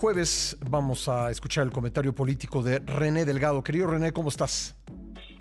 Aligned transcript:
Jueves 0.00 0.56
vamos 0.70 1.10
a 1.10 1.30
escuchar 1.30 1.66
el 1.66 1.72
comentario 1.72 2.14
político 2.14 2.62
de 2.62 2.78
René 2.78 3.26
Delgado. 3.26 3.62
Querido 3.62 3.86
René, 3.86 4.12
¿cómo 4.12 4.30
estás? 4.30 4.74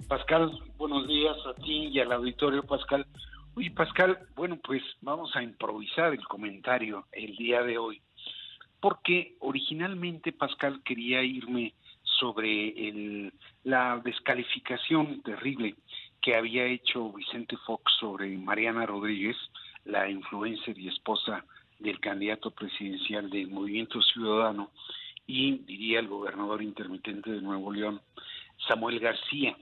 Pascal, 0.09 0.51
buenos 0.77 1.07
días 1.07 1.37
a 1.47 1.53
ti 1.53 1.87
y 1.87 1.99
al 2.01 2.11
auditorio, 2.11 2.61
Pascal. 2.63 3.07
Oye, 3.55 3.71
Pascal, 3.71 4.19
bueno, 4.35 4.59
pues 4.61 4.83
vamos 4.99 5.33
a 5.37 5.43
improvisar 5.43 6.11
el 6.11 6.27
comentario 6.27 7.05
el 7.13 7.37
día 7.37 7.61
de 7.61 7.77
hoy, 7.77 8.01
porque 8.81 9.37
originalmente, 9.39 10.33
Pascal, 10.33 10.81
quería 10.83 11.23
irme 11.23 11.73
sobre 12.03 12.89
el, 12.89 13.33
la 13.63 14.01
descalificación 14.03 15.21
terrible 15.21 15.75
que 16.21 16.35
había 16.35 16.65
hecho 16.65 17.13
Vicente 17.13 17.55
Fox 17.65 17.89
sobre 17.97 18.37
Mariana 18.37 18.85
Rodríguez, 18.85 19.37
la 19.85 20.09
influencer 20.09 20.77
y 20.77 20.89
esposa 20.89 21.45
del 21.79 21.99
candidato 21.99 22.51
presidencial 22.51 23.29
del 23.29 23.47
Movimiento 23.47 24.01
Ciudadano 24.01 24.71
y 25.25 25.59
diría 25.59 25.99
el 25.99 26.07
gobernador 26.07 26.61
intermitente 26.61 27.31
de 27.31 27.41
Nuevo 27.41 27.71
León, 27.71 28.01
Samuel 28.67 28.99
García. 28.99 29.55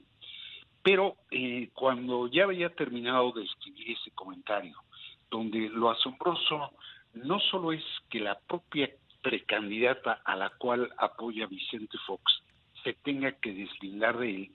Pero 0.81 1.17
eh, 1.31 1.69
cuando 1.73 2.27
ya 2.27 2.45
había 2.45 2.69
terminado 2.69 3.31
de 3.33 3.43
escribir 3.43 3.91
ese 3.91 4.11
comentario, 4.11 4.77
donde 5.29 5.69
lo 5.69 5.89
asombroso 5.89 6.71
no 7.13 7.39
solo 7.39 7.71
es 7.71 7.83
que 8.09 8.19
la 8.19 8.39
propia 8.39 8.89
precandidata 9.21 10.21
a 10.23 10.35
la 10.35 10.49
cual 10.51 10.89
apoya 10.97 11.47
Vicente 11.47 11.97
Fox 12.05 12.41
se 12.83 12.93
tenga 12.93 13.33
que 13.33 13.53
deslindar 13.53 14.17
de 14.17 14.35
él, 14.35 14.51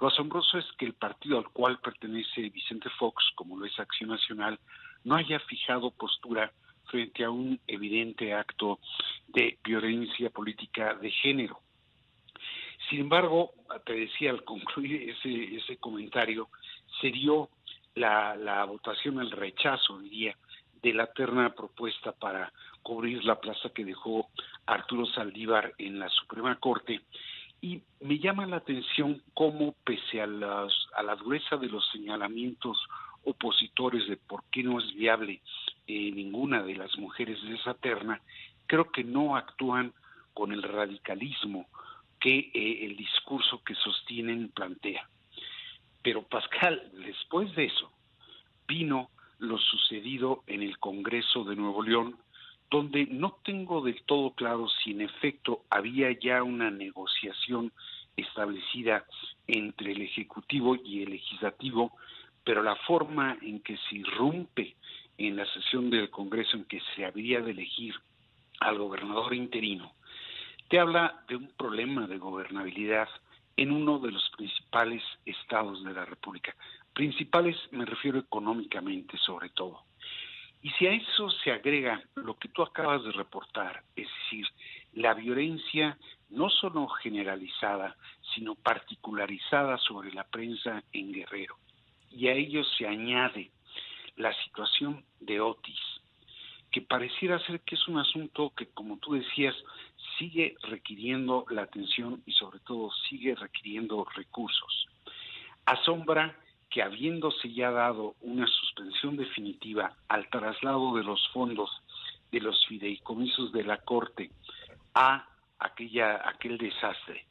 lo 0.00 0.08
asombroso 0.08 0.58
es 0.58 0.66
que 0.78 0.84
el 0.84 0.94
partido 0.94 1.38
al 1.38 1.48
cual 1.50 1.78
pertenece 1.78 2.50
Vicente 2.50 2.90
Fox, 2.98 3.24
como 3.36 3.56
lo 3.56 3.66
es 3.66 3.78
Acción 3.78 4.10
Nacional, 4.10 4.58
no 5.04 5.14
haya 5.14 5.38
fijado 5.40 5.92
postura 5.92 6.52
frente 6.92 7.24
a 7.24 7.30
un 7.30 7.58
evidente 7.66 8.34
acto 8.34 8.78
de 9.28 9.58
violencia 9.64 10.28
política 10.28 10.94
de 10.94 11.10
género. 11.10 11.58
Sin 12.90 13.00
embargo, 13.00 13.52
te 13.86 13.94
decía 13.94 14.30
al 14.30 14.44
concluir 14.44 15.16
ese, 15.24 15.76
comentario, 15.78 16.50
se 17.00 17.10
dio 17.10 17.48
la, 17.94 18.64
votación, 18.66 19.20
el 19.20 19.30
rechazo, 19.30 19.98
diría, 20.00 20.36
de 20.82 20.92
la 20.92 21.06
terna 21.06 21.54
propuesta 21.54 22.12
para 22.12 22.52
cubrir 22.82 23.24
la 23.24 23.40
plaza 23.40 23.70
que 23.70 23.84
dejó 23.84 24.28
Arturo 24.66 25.06
Saldívar 25.06 25.72
en 25.78 25.98
la 25.98 26.10
Suprema 26.10 26.56
Corte. 26.56 27.00
Y 27.62 27.80
me 28.00 28.18
llama 28.18 28.44
la 28.46 28.56
atención 28.56 29.22
cómo, 29.32 29.74
pese 29.84 30.20
a 30.20 30.26
la 30.26 31.16
dureza 31.16 31.56
de 31.56 31.68
los 31.68 31.88
señalamientos 31.90 32.76
opositores 33.24 34.06
de 34.08 34.16
por 34.16 34.42
qué 34.50 34.62
no 34.62 34.78
es 34.80 34.92
viable 34.94 35.40
eh, 35.86 36.12
ninguna 36.12 36.62
de 36.62 36.76
las 36.76 36.96
mujeres 36.98 37.42
de 37.42 37.54
esa 37.54 37.74
terna, 37.74 38.20
creo 38.66 38.90
que 38.90 39.04
no 39.04 39.36
actúan 39.36 39.92
con 40.34 40.52
el 40.52 40.62
radicalismo 40.62 41.66
que 42.20 42.50
eh, 42.54 42.84
el 42.86 42.96
discurso 42.96 43.62
que 43.64 43.74
sostienen 43.74 44.48
plantea. 44.48 45.08
Pero 46.02 46.22
Pascal, 46.22 46.90
después 47.04 47.54
de 47.54 47.64
eso, 47.64 47.90
vino 48.66 49.10
lo 49.38 49.58
sucedido 49.58 50.42
en 50.46 50.62
el 50.62 50.78
Congreso 50.78 51.44
de 51.44 51.56
Nuevo 51.56 51.82
León, 51.82 52.16
donde 52.70 53.06
no 53.06 53.38
tengo 53.44 53.82
del 53.82 54.02
todo 54.04 54.30
claro 54.30 54.68
si 54.68 54.92
en 54.92 55.02
efecto 55.02 55.64
había 55.68 56.10
ya 56.18 56.42
una 56.42 56.70
negociación 56.70 57.72
establecida 58.16 59.04
entre 59.46 59.92
el 59.92 60.02
Ejecutivo 60.02 60.76
y 60.76 61.02
el 61.02 61.10
Legislativo 61.10 61.92
pero 62.44 62.62
la 62.62 62.76
forma 62.76 63.36
en 63.42 63.60
que 63.60 63.76
se 63.88 63.96
irrumpe 63.96 64.74
del 65.80 66.10
Congreso 66.10 66.56
en 66.56 66.64
que 66.64 66.80
se 66.94 67.04
habría 67.04 67.40
de 67.40 67.52
elegir 67.52 67.94
al 68.60 68.76
gobernador 68.76 69.34
interino, 69.34 69.94
te 70.68 70.78
habla 70.78 71.24
de 71.28 71.36
un 71.36 71.48
problema 71.56 72.06
de 72.06 72.18
gobernabilidad 72.18 73.08
en 73.56 73.72
uno 73.72 73.98
de 73.98 74.12
los 74.12 74.30
principales 74.36 75.02
estados 75.24 75.82
de 75.82 75.92
la 75.94 76.04
República. 76.04 76.54
Principales 76.92 77.56
me 77.70 77.86
refiero 77.86 78.18
económicamente 78.18 79.16
sobre 79.18 79.48
todo. 79.50 79.84
Y 80.60 80.70
si 80.72 80.86
a 80.86 80.92
eso 80.92 81.30
se 81.30 81.50
agrega 81.50 82.02
lo 82.16 82.36
que 82.36 82.48
tú 82.48 82.62
acabas 82.62 83.02
de 83.04 83.12
reportar, 83.12 83.82
es 83.96 84.08
decir, 84.22 84.46
la 84.92 85.14
violencia 85.14 85.98
no 86.30 86.50
solo 86.50 86.86
generalizada, 86.86 87.96
sino 88.34 88.54
particularizada 88.54 89.78
sobre 89.78 90.12
la 90.12 90.24
prensa 90.24 90.82
en 90.92 91.12
Guerrero, 91.12 91.56
y 92.10 92.28
a 92.28 92.34
ello 92.34 92.62
se 92.62 92.86
añade 92.86 93.50
la 94.16 94.32
situación 94.44 95.04
de 95.20 95.40
Otis, 95.40 95.80
que 96.70 96.80
pareciera 96.82 97.38
ser 97.46 97.60
que 97.60 97.74
es 97.74 97.88
un 97.88 97.98
asunto 97.98 98.52
que, 98.56 98.66
como 98.68 98.98
tú 98.98 99.14
decías, 99.14 99.54
sigue 100.18 100.54
requiriendo 100.62 101.44
la 101.50 101.62
atención 101.62 102.22
y 102.26 102.32
sobre 102.32 102.60
todo 102.60 102.90
sigue 103.08 103.34
requiriendo 103.34 104.04
recursos. 104.14 104.88
Asombra 105.64 106.36
que 106.70 106.82
habiéndose 106.82 107.52
ya 107.52 107.70
dado 107.70 108.14
una 108.22 108.46
suspensión 108.46 109.16
definitiva 109.16 109.94
al 110.08 110.28
traslado 110.30 110.94
de 110.96 111.04
los 111.04 111.28
fondos 111.28 111.70
de 112.30 112.40
los 112.40 112.66
fideicomisos 112.66 113.52
de 113.52 113.62
la 113.62 113.76
Corte 113.76 114.30
a 114.94 115.28
aquella, 115.58 116.26
aquel 116.26 116.56
desastre, 116.56 117.26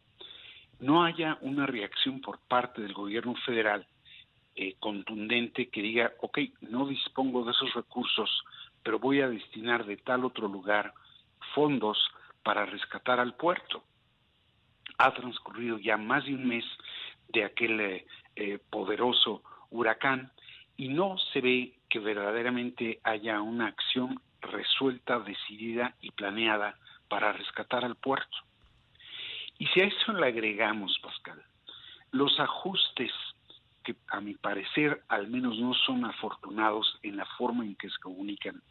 no 0.80 1.03
haya 1.03 1.38
una 1.41 1.66
reacción 1.66 2.22
por 2.22 2.40
parte 2.40 2.81
del 2.81 2.94
gobierno 2.94 3.36
federal 3.46 3.86
eh, 4.56 4.75
contundente 4.79 5.69
que 5.69 5.81
diga, 5.81 6.12
ok, 6.22 6.39
no 6.62 6.88
dispongo 6.88 7.44
de 7.45 7.51
esos 7.51 7.73
recursos, 7.73 8.29
pero 8.84 9.00
voy 9.00 9.22
a 9.22 9.29
destinar 9.29 9.85
de 9.85 9.97
tal 9.97 10.25
otro 10.25 10.47
lugar 10.47 10.94
fondos 11.53 11.97
para 12.44 12.66
rescatar 12.66 13.19
al 13.19 13.35
puerto. 13.35 13.84
Ha 14.97 15.13
transcurrido 15.13 15.78
ya 15.78 15.97
más 15.97 16.25
de 16.25 16.35
un 16.35 16.47
mes 16.47 16.66
de 17.29 17.45
aquel 17.45 17.79
eh, 17.79 18.06
eh, 18.35 18.59
poderoso 18.69 19.44
huracán 19.69 20.31
y 20.78 20.90
no 20.90 21.17
se 21.31 21.41
ve 21.41 21.73
que 21.90 22.00
verdaderamente 22.00 23.00
haya 23.03 23.41
una 23.41 23.67
acción 23.67 24.22
resuelta, 24.41 25.19
decidida 25.19 25.95
y 26.01 26.11
planeada 26.11 26.75
para 27.07 27.31
rescatar 27.31 27.85
al 27.85 27.95
puerto. 27.95 28.38
Y 29.59 29.67
si 29.67 29.81
a 29.81 29.85
eso 29.85 30.13
le 30.13 30.28
agregamos, 30.28 30.97
Pascal, 31.03 31.41
los 32.11 32.40
ajustes 32.40 33.11
que 33.84 33.96
a 34.08 34.22
mi 34.22 34.36
parecer 34.36 35.03
al 35.08 35.28
menos 35.28 35.58
no 35.59 35.74
son 35.74 36.06
afortunados 36.06 37.00
en 37.03 37.18
la 37.18 37.25
forma 37.38 37.66
en 37.66 37.75
que 37.75 37.90
se 37.90 38.00
comunican 38.00 38.62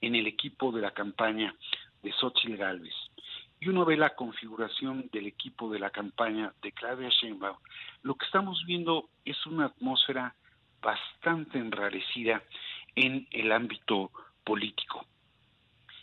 en 0.00 0.14
el 0.14 0.26
equipo 0.26 0.72
de 0.72 0.82
la 0.82 0.92
campaña 0.92 1.54
de 2.02 2.12
Xochitl 2.12 2.56
Galvez. 2.56 2.94
Y 3.60 3.68
uno 3.68 3.84
ve 3.84 3.96
la 3.96 4.14
configuración 4.14 5.08
del 5.12 5.26
equipo 5.26 5.68
de 5.70 5.80
la 5.80 5.90
campaña 5.90 6.52
de 6.62 6.72
Claudia 6.72 7.08
Sheinbaum, 7.08 7.56
lo 8.02 8.14
que 8.14 8.26
estamos 8.26 8.62
viendo 8.66 9.08
es 9.24 9.44
una 9.46 9.66
atmósfera 9.66 10.34
bastante 10.80 11.58
enrarecida 11.58 12.42
en 12.94 13.26
el 13.32 13.50
ámbito 13.50 14.12
político. 14.44 15.04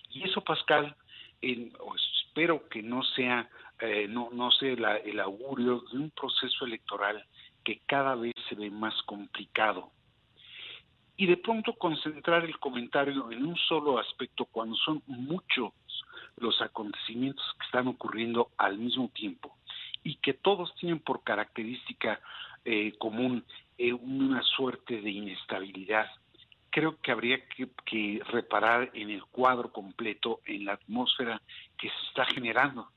Y 0.10 0.24
eso, 0.24 0.42
Pascal, 0.42 0.96
espero 1.42 2.68
que 2.68 2.82
no 2.82 3.04
sea, 3.04 3.50
eh, 3.80 4.08
no, 4.10 4.30
no 4.32 4.52
sea 4.52 4.98
el 4.98 5.20
augurio 5.20 5.84
de 5.92 5.98
un 5.98 6.12
proceso 6.12 6.66
electoral 6.66 7.26
que 7.66 7.82
cada 7.86 8.16
vez 8.16 8.34
se 8.48 8.56
ve 8.56 8.70
más 8.70 8.94
complicado. 9.04 9.92
Y 11.18 11.26
de 11.26 11.38
pronto 11.38 11.74
concentrar 11.74 12.46
el 12.46 12.58
comentario 12.60 13.32
en 13.32 13.46
un 13.46 13.58
solo 13.58 14.00
aspecto 14.00 14.46
cuando 14.46 14.76
son 14.76 15.02
muchos 15.08 15.74
los 16.38 16.62
acontecimientos 16.62 17.46
que 17.58 17.66
están 17.66 17.88
ocurriendo 17.88 18.52
al 18.58 18.78
mismo 18.78 19.10
tiempo 19.10 19.58
y 20.04 20.16
que 20.16 20.34
todos 20.34 20.74
tienen 20.76 21.00
por 21.00 21.24
característica 21.24 22.20
eh, 22.64 22.94
común 22.98 23.44
eh, 23.78 23.94
una 23.94 24.44
suerte 24.44 25.02
de 25.02 25.10
inestabilidad. 25.10 26.08
Creo 26.70 27.00
que 27.02 27.12
habría 27.12 27.48
que, 27.48 27.70
que 27.86 28.22
reparar 28.28 28.92
en 28.94 29.10
el 29.10 29.24
cuadro 29.26 29.72
completo, 29.72 30.42
en 30.46 30.66
la 30.66 30.74
atmósfera 30.74 31.42
que 31.78 31.90
se 31.90 32.08
está 32.10 32.26
generando. 32.26 32.90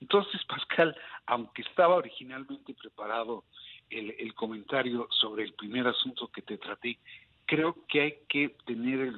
Entonces, 0.00 0.42
Pascal, 0.48 0.96
aunque 1.26 1.62
estaba 1.62 1.96
originalmente 1.96 2.74
preparado 2.74 3.44
el, 3.90 4.34
comentario 4.34 5.08
sobre 5.10 5.44
el 5.44 5.54
primer 5.54 5.86
asunto 5.86 6.28
que 6.28 6.42
te 6.42 6.58
traté, 6.58 6.98
creo 7.46 7.76
que 7.88 8.00
hay 8.02 8.14
que 8.28 8.56
tener 8.66 9.12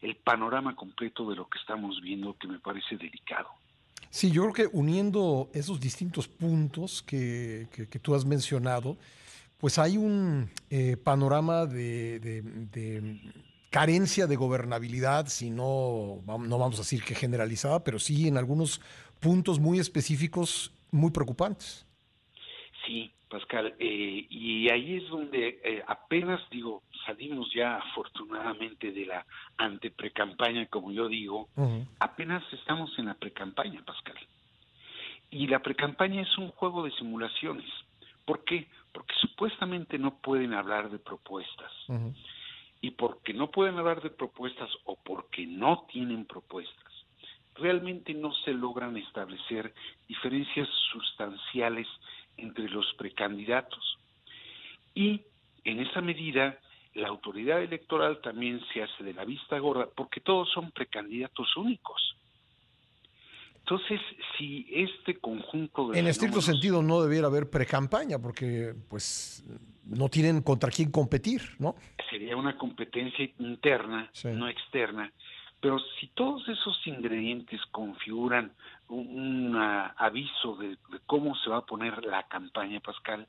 el, 0.00 0.16
panorama 0.16 0.74
completo 0.74 1.28
de 1.30 1.36
lo 1.36 1.48
que 1.48 1.58
estamos 1.58 2.00
viendo, 2.00 2.36
que 2.36 2.48
me 2.48 2.58
parece 2.58 2.96
delicado. 2.96 3.48
Sí, 4.10 4.30
yo 4.30 4.42
creo 4.42 4.54
que 4.54 4.76
uniendo 4.76 5.50
esos 5.52 5.80
distintos 5.80 6.28
puntos 6.28 7.02
que, 7.02 7.68
que, 7.72 7.98
tú 7.98 8.14
has 8.14 8.24
mencionado, 8.24 8.96
pues 9.58 9.78
hay 9.78 9.96
un 9.96 10.50
eh, 10.70 10.96
panorama 10.96 11.66
de, 11.66 12.20
de, 12.20 13.20
carencia 13.70 14.26
de 14.26 14.36
gobernabilidad, 14.36 15.26
si 15.28 15.50
no, 15.50 16.22
no 16.26 16.58
vamos 16.58 16.76
a 16.76 16.82
decir 16.82 17.02
que 17.02 17.14
generalizada, 17.14 17.84
pero 17.84 17.98
sí 17.98 18.28
en 18.28 18.36
algunos 18.36 18.80
puntos 19.20 19.58
muy 19.58 19.78
específicos 19.78 20.72
muy 20.90 21.10
preocupantes. 21.10 21.85
Sí, 22.96 23.12
Pascal, 23.28 23.74
eh, 23.78 24.26
y 24.30 24.70
ahí 24.70 24.96
es 24.96 25.08
donde 25.10 25.60
eh, 25.62 25.84
apenas, 25.86 26.40
digo, 26.48 26.82
salimos 27.04 27.52
ya 27.52 27.76
afortunadamente 27.76 28.90
de 28.90 29.04
la 29.04 29.26
anteprecampaña, 29.58 30.64
como 30.66 30.92
yo 30.92 31.06
digo, 31.06 31.46
apenas 32.00 32.42
estamos 32.54 32.98
en 32.98 33.06
la 33.06 33.14
precampaña, 33.14 33.84
Pascal. 33.84 34.16
Y 35.30 35.46
la 35.46 35.58
precampaña 35.58 36.22
es 36.22 36.38
un 36.38 36.48
juego 36.52 36.84
de 36.84 36.90
simulaciones. 36.92 37.68
¿Por 38.24 38.44
qué? 38.44 38.66
Porque 38.94 39.12
supuestamente 39.20 39.98
no 39.98 40.16
pueden 40.16 40.54
hablar 40.54 40.88
de 40.88 40.98
propuestas. 40.98 41.72
Y 42.80 42.92
porque 42.92 43.34
no 43.34 43.50
pueden 43.50 43.76
hablar 43.76 44.00
de 44.00 44.08
propuestas 44.08 44.70
o 44.84 44.96
porque 45.04 45.46
no 45.46 45.84
tienen 45.92 46.24
propuestas, 46.24 46.92
realmente 47.56 48.14
no 48.14 48.32
se 48.44 48.52
logran 48.52 48.96
establecer 48.96 49.74
diferencias 50.08 50.68
sustanciales 50.92 51.86
entre 52.36 52.68
los 52.68 52.86
precandidatos. 52.98 53.98
Y 54.94 55.20
en 55.64 55.80
esa 55.80 56.00
medida, 56.00 56.58
la 56.94 57.08
autoridad 57.08 57.62
electoral 57.62 58.20
también 58.22 58.60
se 58.72 58.82
hace 58.82 59.04
de 59.04 59.12
la 59.12 59.24
vista 59.24 59.58
gorda 59.58 59.88
porque 59.94 60.20
todos 60.20 60.50
son 60.52 60.70
precandidatos 60.70 61.56
únicos. 61.56 62.16
Entonces, 63.58 64.00
si 64.38 64.64
este 64.70 65.18
conjunto 65.18 65.88
de... 65.88 65.98
En 65.98 66.06
estricto 66.06 66.40
sentido 66.40 66.82
no 66.82 67.02
debiera 67.02 67.26
haber 67.26 67.50
precampaña 67.50 68.16
porque 68.18 68.74
pues 68.88 69.44
no 69.84 70.08
tienen 70.08 70.40
contra 70.42 70.70
quién 70.70 70.92
competir, 70.92 71.42
¿no? 71.58 71.74
Sería 72.08 72.36
una 72.36 72.56
competencia 72.56 73.28
interna, 73.38 74.08
no 74.24 74.48
externa. 74.48 75.12
Pero 75.60 75.78
si 75.98 76.08
todos 76.08 76.46
esos 76.48 76.86
ingredientes 76.86 77.60
configuran 77.70 78.52
un, 78.88 79.56
aviso 79.96 80.56
de, 80.56 80.76
cómo 81.06 81.34
se 81.36 81.50
va 81.50 81.58
a 81.58 81.66
poner 81.66 82.04
la 82.04 82.24
campaña, 82.24 82.80
Pascal, 82.80 83.26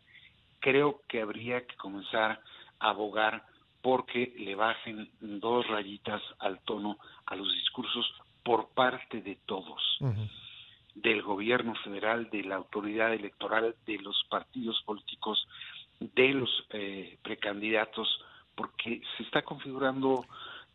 creo 0.60 1.02
que 1.08 1.22
habría 1.22 1.66
que 1.66 1.76
comenzar 1.76 2.42
a 2.80 2.90
abogar 2.90 3.44
porque 3.82 4.34
le 4.38 4.56
bajen 4.56 5.10
dos 5.22 5.66
rayitas 5.68 6.22
al 6.40 6.60
tono 6.62 6.98
a 7.26 7.36
los 7.36 7.52
discursos 7.54 8.06
por 8.44 8.70
parte 8.70 9.22
de 9.22 9.38
todos, 9.46 10.00
del 10.96 11.22
gobierno 11.22 11.76
federal, 11.84 12.30
de 12.30 12.44
la 12.44 12.56
autoridad 12.56 13.14
electoral, 13.14 13.76
de 13.86 13.98
los 14.00 14.24
partidos 14.30 14.82
políticos, 14.84 15.48
de 16.00 16.30
los 16.30 16.50
eh, 16.72 17.18
precandidatos, 17.22 18.08
porque 18.56 19.02
se 19.16 19.24
está 19.24 19.42
configurando 19.42 20.26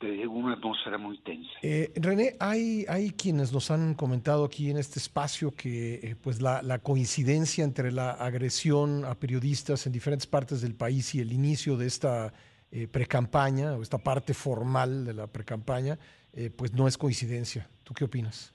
una 0.02 0.54
atmósfera 0.54 0.98
muy 0.98 1.18
tensa. 1.18 1.50
Eh, 1.62 1.92
René, 1.96 2.34
hay, 2.40 2.84
hay 2.88 3.10
quienes 3.10 3.52
nos 3.52 3.70
han 3.70 3.94
comentado 3.94 4.44
aquí 4.44 4.70
en 4.70 4.78
este 4.78 4.98
espacio 4.98 5.52
que 5.54 5.94
eh, 5.94 6.16
pues 6.20 6.40
la, 6.40 6.62
la, 6.62 6.78
coincidencia 6.78 7.64
entre 7.64 7.92
la 7.92 8.12
agresión 8.12 9.04
a 9.04 9.14
periodistas 9.14 9.86
en 9.86 9.92
diferentes 9.92 10.26
partes 10.26 10.60
del 10.60 10.74
país 10.74 11.14
y 11.14 11.20
el 11.20 11.32
inicio 11.32 11.76
de 11.76 11.86
esta 11.86 12.32
eh, 12.70 12.88
precampaña 12.88 13.72
o 13.74 13.82
esta 13.82 13.98
parte 13.98 14.34
formal 14.34 15.04
de 15.04 15.14
la 15.14 15.26
precampaña 15.26 15.98
eh, 16.32 16.50
pues 16.56 16.72
no 16.72 16.88
es 16.88 16.98
coincidencia. 16.98 17.68
¿Tú 17.84 17.94
qué 17.94 18.04
opinas? 18.04 18.52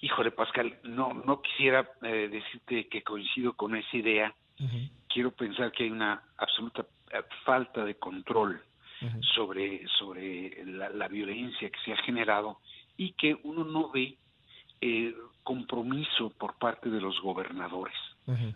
Híjole, 0.00 0.30
Pascal, 0.30 0.78
no, 0.84 1.12
no 1.12 1.40
quisiera 1.40 1.88
decirte 2.02 2.86
que 2.88 3.02
coincido 3.02 3.54
con 3.54 3.74
esa 3.74 3.96
idea. 3.96 4.34
Quiero 5.08 5.30
pensar 5.32 5.72
que 5.72 5.84
hay 5.84 5.90
una 5.90 6.22
absoluta 6.36 6.86
falta 7.44 7.84
de 7.84 7.94
control 7.96 8.62
sobre, 9.34 9.86
sobre 9.98 10.64
la, 10.64 11.08
violencia 11.08 11.70
que 11.70 11.78
se 11.84 11.92
ha 11.92 11.96
generado 11.98 12.58
y 12.96 13.12
que 13.12 13.38
uno 13.42 13.64
no 13.64 13.90
ve 13.90 14.16
compromiso 15.42 16.30
por 16.30 16.58
parte 16.58 16.90
de 16.90 17.00
los 17.00 17.20
gobernadores. 17.20 17.94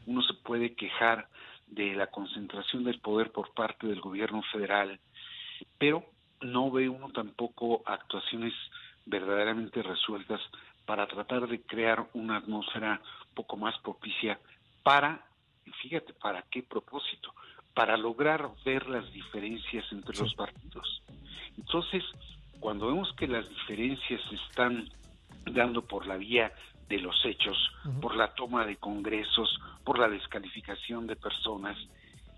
Uno 0.06 0.22
se 0.22 0.34
puede 0.34 0.75
quejar 0.75 1.28
de 1.69 1.94
la 1.94 2.08
concentración 2.08 2.84
del 2.84 3.00
poder 3.00 3.31
por 3.31 3.54
parte 3.54 3.87
del 3.87 4.00
gobierno 4.00 4.42
federal, 4.52 4.98
pero 5.78 6.04
no 6.40 6.70
ve 6.70 6.88
uno 6.88 7.10
tampoco 7.10 7.82
actuaciones 7.86 8.52
verdaderamente 9.06 9.82
resueltas 9.82 10.40
para 10.84 11.06
tratar 11.06 11.46
de 11.46 11.60
crear 11.62 12.08
una 12.14 12.38
atmósfera 12.38 13.00
un 13.28 13.34
poco 13.34 13.56
más 13.56 13.78
propicia 13.78 14.38
para, 14.82 15.25
fíjate, 15.82 16.12
¿para 16.14 16.43
qué 16.50 16.62
propósito? 16.62 17.32
Para 17.81 17.97
lograr 17.97 18.50
ver 18.62 18.87
las 18.91 19.11
diferencias 19.11 19.87
entre 19.91 20.15
los 20.19 20.35
partidos. 20.35 21.03
Entonces, 21.56 22.05
cuando 22.59 22.88
vemos 22.88 23.11
que 23.17 23.27
las 23.27 23.49
diferencias 23.49 24.21
se 24.29 24.35
están 24.35 24.87
dando 25.50 25.81
por 25.81 26.06
la 26.06 26.19
vía 26.19 26.53
de 26.91 26.99
los 26.99 27.17
hechos, 27.25 27.56
por 28.03 28.17
la 28.17 28.35
toma 28.35 28.67
de 28.67 28.77
congresos, 28.77 29.59
por 29.82 29.99
la 29.99 30.11
descalificación 30.11 31.06
de 31.06 31.17
personas, 31.17 31.79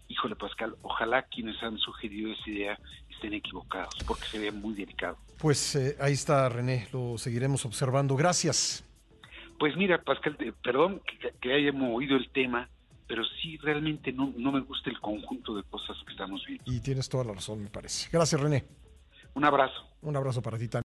híjole 0.06 0.37
Pascal, 0.37 0.77
ojalá 0.83 1.23
quienes 1.23 1.61
han 1.61 1.77
sugerido 1.79 2.31
esa 2.31 2.49
idea 2.49 2.79
estén 3.11 3.35
equivocados, 3.35 3.97
porque 4.06 4.27
se 4.27 4.39
ve 4.39 4.53
muy 4.53 4.75
delicado. 4.75 5.17
Pues 5.41 5.75
eh, 5.75 5.97
ahí 6.00 6.12
está 6.12 6.49
René, 6.50 6.87
lo 6.93 7.19
seguiremos 7.19 7.65
observando. 7.65 8.15
Gracias. 8.15 8.89
Pues 9.59 9.77
mira, 9.77 10.00
Pascal, 10.05 10.37
perdón 10.62 11.00
que, 11.05 11.33
que 11.41 11.53
hayamos 11.53 11.91
oído 11.97 12.17
el 12.17 12.31
tema, 12.31 12.69
pero 13.12 13.25
sí 13.43 13.59
realmente 13.59 14.11
no, 14.11 14.32
no 14.38 14.50
me 14.50 14.61
gusta 14.61 14.88
el 14.88 14.99
conjunto 14.99 15.55
de 15.55 15.62
cosas 15.64 15.99
que 16.06 16.12
estamos 16.12 16.43
viendo. 16.47 16.64
Y 16.64 16.81
tienes 16.81 17.11
toda 17.11 17.25
la 17.25 17.35
razón, 17.35 17.62
me 17.62 17.69
parece. 17.69 18.09
Gracias, 18.11 18.41
René. 18.41 18.64
Un 19.35 19.44
abrazo. 19.44 19.87
Un 20.00 20.17
abrazo 20.17 20.41
para 20.41 20.56
ti 20.56 20.67
también. 20.67 20.81